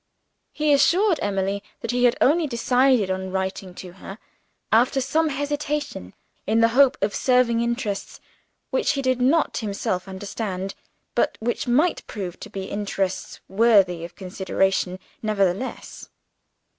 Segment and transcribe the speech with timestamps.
[0.51, 4.17] He assured Emily that he had only decided on writing to her,
[4.71, 6.15] after some hesitation,
[6.47, 8.19] in the hope of serving interests
[8.71, 10.73] which he did not himself understand,
[11.13, 16.09] but which might prove to be interests worthy of consideration, nevertheless.